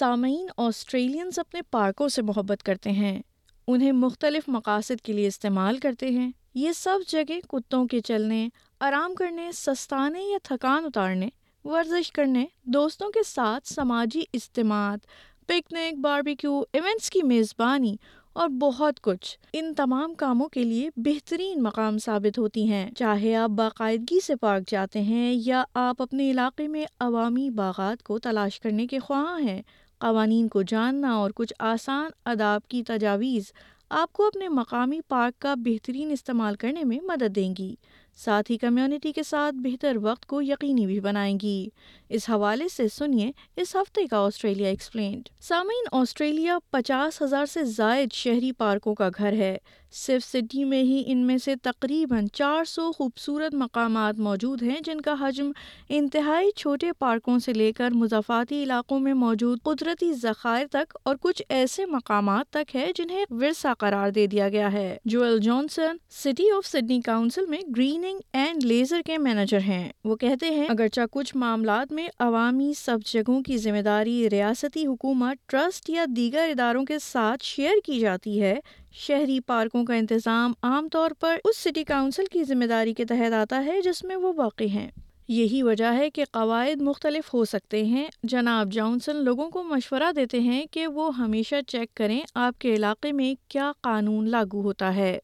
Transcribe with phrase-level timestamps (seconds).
[0.00, 3.22] سامعین آسٹریلینز اپنے پارکوں سے محبت کرتے ہیں،
[3.66, 8.48] انہیں مختلف مقاصد کے لیے استعمال کرتے ہیں۔ یہ سب جگہ کتوں کے چلنے،
[8.80, 11.28] آرام کرنے، سستانے یا تھکان اتارنے،
[11.64, 14.98] ورزش کرنے، دوستوں کے ساتھ سماجی اجتماعات،
[15.46, 17.96] پکنک، باربیکیو، ایونٹس کی میزبانی
[18.32, 23.50] اور بہت کچھ۔ ان تمام کاموں کے لیے بہترین مقام ثابت ہوتی ہیں۔ چاہے آپ
[23.50, 28.86] باقاعدگی سے پارک جاتے ہیں یا آپ اپنے علاقے میں عوامی باغات کو تلاش کرنے
[28.86, 29.62] کے خواہاں ہیں
[30.00, 33.52] قوانین کو جاننا اور کچھ آسان آداب کی تجاویز
[33.90, 37.74] آپ کو اپنے مقامی پارک کا بہترین استعمال کرنے میں مدد دیں گی۔
[38.20, 41.68] ساتھ ہی کمیونٹی کے ساتھ بہتر وقت کو یقینی بھی بنائیں گی۔
[42.08, 48.12] اس حوالے سے سنیے اس ہفتے کا آسٹریلیا ایکسپلینڈ۔ سامعین، آسٹریلیا پچاس ہزار سے زائد
[48.12, 49.58] شہری پارکوں کا گھر ہے۔
[49.92, 55.00] صرف سڈنی میں ہی ان میں سے تقریباً چار سو خوبصورت مقامات موجود ہیں جن
[55.00, 55.52] کا حجم
[55.88, 61.42] انتہائی چھوٹے پارکوں سے لے کر مضافاتی علاقوں میں موجود قدرتی ذخائر تک اور کچھ
[61.48, 66.66] ایسے مقامات تک ہے جنہیں ورثہ قرار دے دیا گیا ہے۔ Joel Johnson, city of
[66.66, 71.36] Sydney council میں گرین گریننگ اینڈ لیزر کے مینیجر ہیں۔ وہ کہتے ہیں، اگرچہ کچھ
[71.36, 76.98] معاملات میں عوامی سب جگہوں کی ذمہ داری ریاستی حکومت، ٹرسٹ یا دیگر اداروں کے
[76.98, 78.60] ساتھ شیئر کی جاتی ہے،
[78.92, 83.32] شہری پارکوں کا انتظام عام طور پر اس سٹی کاؤنسل کی ذمہ داری کے تحت
[83.32, 84.90] آتا ہے جس میں وہ واقع ہیں۔
[85.32, 90.40] یہی وجہ ہے کہ قواعد مختلف ہو سکتے ہیں۔ جناب جانسن لوگوں کو مشورہ دیتے
[90.40, 95.18] ہیں کہ وہ ہمیشہ چیک کریں آپ کے علاقے میں کیا قانون لاگو ہوتا ہے۔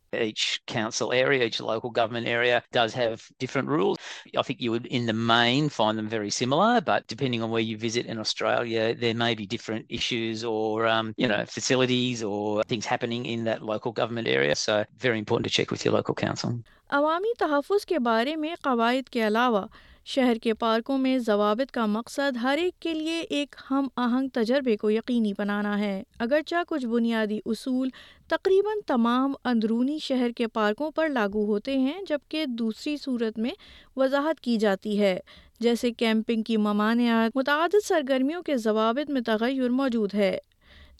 [16.90, 19.66] عوامی تحفظ کے بارے میں قواعد کے علاوہ
[20.08, 24.76] شہر کے پارکوں میں ضوابط کا مقصد ہر ایک کے لیے ایک ہم آہنگ تجربے
[24.76, 27.88] کو یقینی بنانا ہے۔ اگرچہ کچھ بنیادی اصول
[28.28, 33.50] تقریباً تمام اندرونی شہر کے پارکوں پر لاگو ہوتے ہیں، جبکہ دوسری صورت میں
[33.96, 35.20] وضاحت کی جاتی ہے۔
[35.60, 40.38] جیسے کیمپنگ کی ممانعت متعدد سرگرمیوں کے ضوابط میں تغیر موجود ہے۔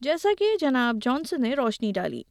[0.01, 2.23] جیسا کہ جناب جانسن نے روشنی ڈالی۔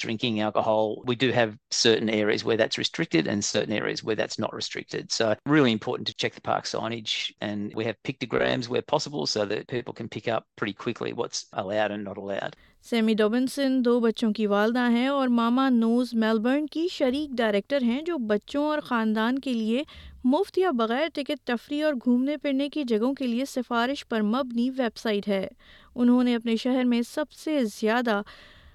[0.00, 4.38] Drinking alcohol, we do have certain areas where that's restricted and certain areas where that's
[4.38, 5.12] not restricted.
[5.12, 9.44] So really important to check the park signage and we have pictograms where possible so
[9.44, 12.56] that people can pick up pretty quickly what's allowed and not allowed.
[12.84, 18.00] Simi Dobinson دو بچوں کی والدہ ہیں اور ماما نوز Melbourne کی شریک director ہیں
[18.02, 19.82] جو بچوں اور خاندان کے لیے
[20.24, 24.68] مفت یا بغیر ٹکٹ تفریح اور گھومنے پھرنے کی جگہوں کے لیے سفارش پر مبنی
[24.70, 25.46] ویب سائٹ ہے
[25.94, 28.20] انہوں نے اپنے شہر میں سب سے زیادہ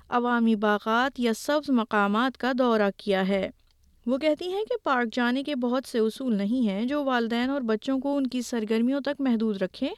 [0.09, 3.49] عوامی باغات یا سبز مقامات کا دورہ کیا ہے۔
[4.05, 7.61] وہ کہتی ہیں کہ پارک جانے کے بہت سے اصول نہیں ہیں جو والدین اور
[7.61, 9.89] بچوں کو ان کی سرگرمیوں تک محدود رکھیں۔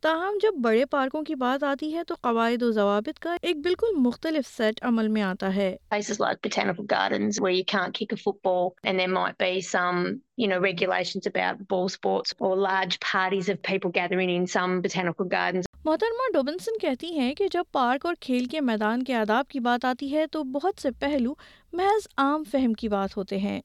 [0.00, 3.86] تاہم، جب بڑے پارکوں کی بات آتی ہے تو قواعد و ضوابط کا ایک بالکل
[3.96, 8.20] مختلف سیٹ عمل میں آتا ہے۔ Places like botanical gardens where you can't kick a
[8.26, 10.06] football and there might be some
[10.42, 15.28] you know regulations about ball sports or large parties of people gathering in some botanical
[15.28, 19.60] gardens محترمہ ڈوبنسن کہتی ہیں کہ جب park اور کھیل کے میدان کے آداب کی
[19.60, 21.34] بات آتی ہے تو بہت سے پہلو
[21.72, 23.60] محض عام فہم کی بات ہوتے ہیں۔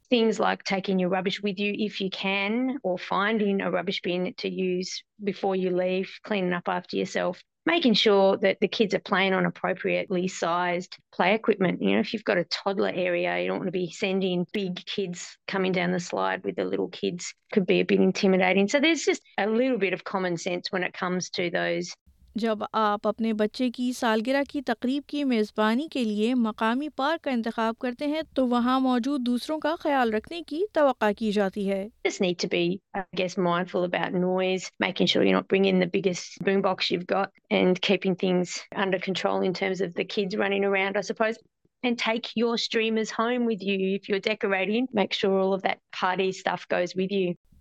[21.53, 22.01] Sure
[22.35, 27.31] جب آپ اپنے بچے کی سالگرہ کی تقریب کی میزبانی کے لیے مقامی پارک کا
[27.31, 31.87] انتخاب کرتے ہیں، تو وہاں موجود دوسروں کا خیال رکھنے کی توقع کی جاتی ہے۔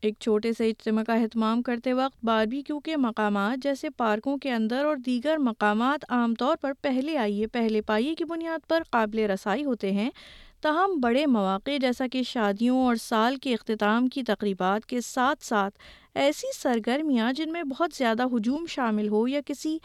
[0.00, 4.85] ایک چھوٹے سے اجتماع کا اہتمام کرتے وقت باربیکیو کے مقامات جیسے پارکوں کے اندر
[4.85, 9.64] اور دیگر مقامات عام طور پر پہلے آئیے، پہلے پائیے کی بنیاد پر قابل رسائی
[9.64, 10.11] ہوتے ہیں۔
[10.62, 15.78] تاہم بڑے مواقع جیسا کہ شادیوں اور سال کے اختتام کی تقریبات کے ساتھ ساتھ
[16.14, 19.76] ایسی سرگرمیاں جن میں بہت زیادہ ہجوم شامل ہو یا کسی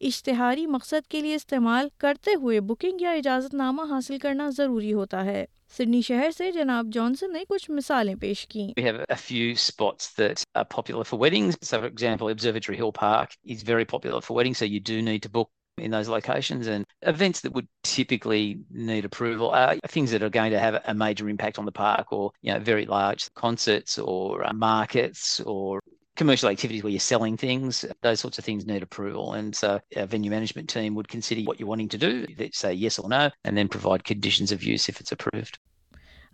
[0.00, 5.24] اشتہاری مقصد کے لیے استعمال کرتے ہوئے بکنگ یا اجازت نامہ حاصل کرنا ضروری ہوتا
[5.24, 5.44] ہے
[5.76, 10.14] سڈنی شہر سے جناب جانسن نے کچھ مثالیں پیش کی We have a few spots
[10.18, 11.58] that are popular for weddings.
[11.62, 15.22] So, for example, Observatory Hill Park is very popular for weddings, so you do need
[15.22, 16.66] to book in those locations.
[16.66, 18.44] And events that would typically
[18.90, 22.06] need approval are things that are going to have a major impact on the park
[22.18, 25.80] or, you know, very large concerts or markets or
[26.22, 29.34] commercial activities where you're selling things, those sorts of things need approval.
[29.34, 32.12] And so a venue management team would consider what you're wanting to do,
[32.52, 35.58] say yes or no, and then provide conditions of use if it's approved.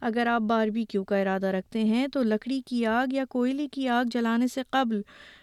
[0.08, 3.88] اگر آپ باربی کیو کا ارادہ رکھتے ہیں تو لکڑی کی آگ یا کوئلے کی
[3.96, 5.00] آگ جلانے سے قبل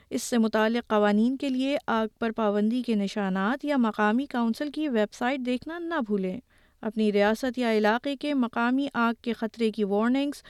[0.10, 4.90] اس سے متعلق قوانین کے لیے آگ پر پابندی کے نشانات یا مقامی کونسل کی
[4.90, 6.40] ویب سائٹ دیکھنا نہ بھولیں۔
[6.82, 10.44] اپنی ریاست یا علاقے کے مقامی آگ کے خطرے کی وارننگز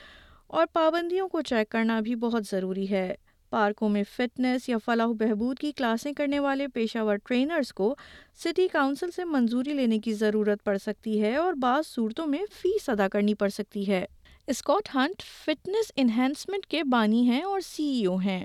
[0.46, 3.14] اور پابندیوں کو چیک کرنا بھی بہت ضروری ہے۔
[3.50, 7.96] پارکوں میں فٹنس یا فلاح و بہبود کی کلاسیں کرنے والے پیشہ ور ٹرینرز کو
[8.44, 12.88] سٹی کونسل سے منظوری لینے کی ضرورت پڑ سکتی ہے اور بعض صورتوں میں فیس
[12.88, 14.06] ادا کرنی پڑ سکتی ہے۔
[14.46, 18.44] اسکاٹ ہنٹ فٹنس انہینسمنٹ کے بانی ہیں اور سی ای او ہیں۔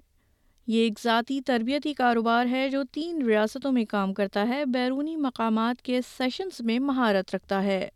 [0.67, 5.81] یہ ایک ذاتی تربیتی کاروبار ہے جو تین ریاستوں میں کام کرتا ہے بیرونی مقامات
[5.81, 7.87] کے سیشنز میں مہارت رکھتا ہے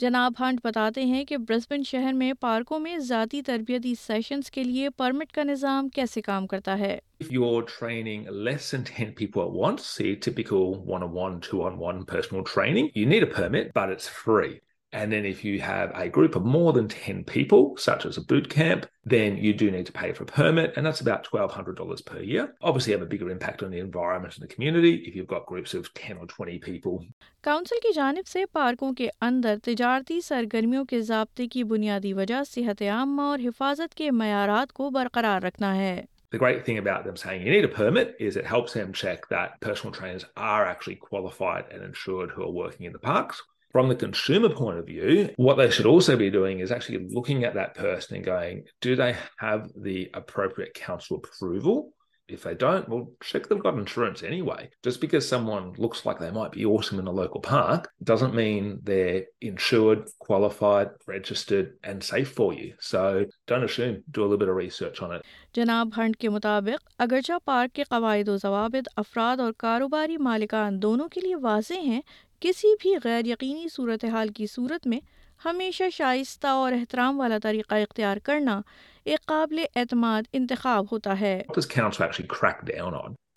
[0.00, 4.88] جناب ہنٹ بتاتے ہیں کہ برسبن شہر میں پارکوں میں ذاتی تربیتی سیشنز کے لیے
[4.88, 9.52] پرمٹ کا نظام کیسے کام کرتا ہے If you're training less than 10 people at
[9.60, 14.54] once, see typical one-on-one, two-on-one personal training, you need a permit, but it's free.
[14.92, 18.20] And then if you have a group of more than 10 people, such as a
[18.20, 22.04] boot camp, then you do need to pay for a permit, and that's about $1,200
[22.04, 22.54] per year.
[22.60, 25.72] Obviously, have a bigger impact on the environment and the community if you've got groups
[25.72, 26.98] of 10 or 20 people.
[27.42, 32.82] Council کی جانب سے پارکوں کے اندر تجارتی سرگرمیوں کے ضابطے کی بنیادی وجہ صحت
[32.82, 36.00] عامہ اور حفاظت کے معیارات کو برقرار رکھنا ہے
[36.32, 39.26] The great thing about them saying you need a permit is it helps them check
[39.28, 43.42] that personal trainers are actually qualified and insured who are working in the parks.
[43.72, 47.44] From the consumer point of view, what they should also be doing is actually looking
[47.44, 51.94] at that person and going, do they have the appropriate council approval?
[52.32, 54.70] If they don't, well, check they've got insurance anyway.
[54.82, 58.80] Just because someone looks like they might be awesome in a local park doesn't mean
[58.82, 62.72] they're insured, qualified, registered, and safe for you.
[62.80, 64.02] So don't assume.
[64.10, 65.22] Do a little bit of research on it.
[65.54, 71.08] جناب Hunt کے مطابق اگرچہ park کے قواعد و ضوابط افراد اور کاروباری مالکان دونوں
[71.08, 72.00] کے لیے واضح ہیں
[72.40, 75.00] کسی بھی غیر یقینی صورتحال کی صورت میں
[75.44, 78.60] ہمیشہ شائستہ اور احترام والا طریقہ اختیار کرنا
[79.04, 81.40] ایک قابل اعتماد انتخاب ہوتا ہے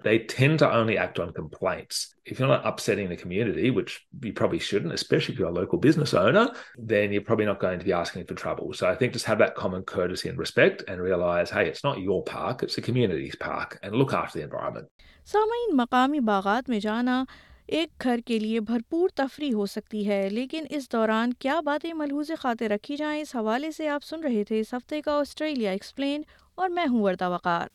[0.08, 1.96] They tend to only act on complaints.
[2.32, 3.94] If you're not upsetting the community, which
[4.26, 6.44] you probably shouldn't, especially if you're a local business owner,
[6.92, 8.68] then you're probably not going to be asking for trouble.
[8.80, 11.98] So I think just have that common courtesy and respect and realize, hey, it's not
[12.10, 14.88] your park, it's the community's park, and look after the environment.
[15.26, 17.26] سامعین مقامی باغات میں جانا
[17.68, 22.32] ایک گھر کے لیے بھرپور تفریح ہو سکتی ہے، لیکن اس دوران کیا باتیں ملحوظ
[22.40, 26.22] خاطر رکھی جائیں؟ اس حوالے سے آپ سن رہے تھے، اس ہفتے کا آسٹریلیا ایکسپلین
[26.56, 27.68] اور میں ہوں وردہ وقار۔